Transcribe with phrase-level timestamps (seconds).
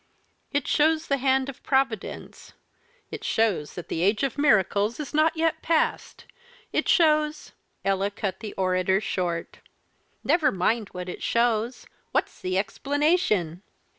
[0.51, 2.53] It shows the hand of Providence;
[3.11, 6.25] it shows that the age of miracles is not yet past;
[6.73, 7.51] it shows"
[7.85, 9.59] Ella cut the orator short.
[10.23, 13.61] "Never mind what it shows; what's the explanation?"